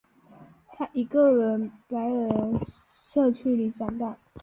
[0.67, 2.59] 他在一个白人
[3.13, 4.17] 社区里长大。